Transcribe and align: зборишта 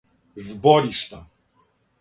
зборишта 0.47 1.19